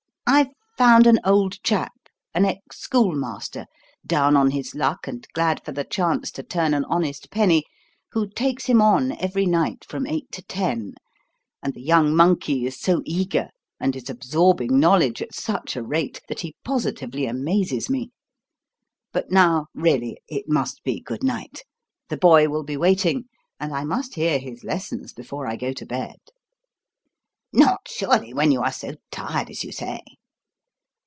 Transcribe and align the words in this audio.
"I've 0.33 0.47
found 0.87 1.07
an 1.07 1.19
old 1.25 1.61
chap 1.61 1.91
an 2.33 2.45
ex 2.45 2.79
schoolmaster, 2.79 3.65
down 4.07 4.37
on 4.37 4.51
his 4.51 4.73
luck 4.73 5.05
and 5.05 5.27
glad 5.33 5.63
for 5.65 5.73
the 5.73 5.83
chance 5.83 6.31
to 6.31 6.41
turn 6.41 6.73
an 6.73 6.85
honest 6.85 7.29
penny 7.31 7.65
who 8.13 8.27
takes 8.29 8.65
him 8.67 8.81
on 8.81 9.11
every 9.19 9.45
night 9.45 9.83
from 9.87 10.07
eight 10.07 10.31
to 10.31 10.41
ten; 10.41 10.93
and 11.61 11.73
the 11.73 11.81
young 11.81 12.15
monkey 12.15 12.65
is 12.65 12.79
so 12.79 13.01
eager 13.05 13.49
and 13.79 13.93
is 13.95 14.09
absorbing 14.09 14.79
knowledge 14.79 15.21
at 15.21 15.35
such 15.35 15.75
a 15.75 15.83
rate 15.83 16.21
that 16.29 16.39
he 16.39 16.55
positively 16.63 17.25
amazes 17.27 17.89
me. 17.89 18.09
But 19.11 19.29
now, 19.31 19.65
really, 19.75 20.17
it 20.29 20.45
must 20.47 20.81
be 20.85 21.01
good 21.01 21.23
night. 21.23 21.61
The 22.07 22.17
boy 22.17 22.47
will 22.47 22.63
be 22.63 22.77
waiting 22.77 23.25
and 23.59 23.73
I 23.75 23.83
must 23.83 24.15
hear 24.15 24.39
his 24.39 24.63
lessons 24.63 25.11
before 25.13 25.45
I 25.45 25.55
go 25.57 25.73
to 25.73 25.85
bed." 25.85 26.15
"Not 27.53 27.81
surely 27.89 28.33
when 28.33 28.51
you 28.53 28.61
are 28.61 28.71
so 28.71 28.93
tired 29.11 29.49
as 29.51 29.63
you 29.65 29.71
say?" 29.73 29.99